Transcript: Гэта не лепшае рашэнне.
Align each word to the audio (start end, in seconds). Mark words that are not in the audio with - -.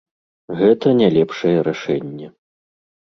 Гэта 0.61 0.87
не 1.01 1.09
лепшае 1.17 1.53
рашэнне. 1.71 2.27